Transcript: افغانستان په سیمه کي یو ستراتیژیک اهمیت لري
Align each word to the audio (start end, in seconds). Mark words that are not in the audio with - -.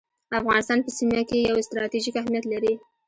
افغانستان 0.39 0.79
په 0.83 0.89
سیمه 0.97 1.21
کي 1.29 1.37
یو 1.39 1.57
ستراتیژیک 1.67 2.15
اهمیت 2.17 2.45
لري 2.53 2.73